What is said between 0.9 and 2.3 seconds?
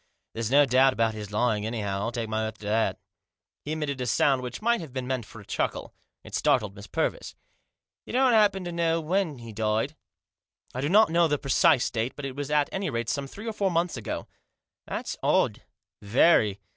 about his lying, anyhow, I'll take